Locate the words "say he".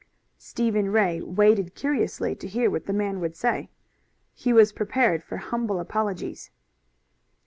3.35-4.51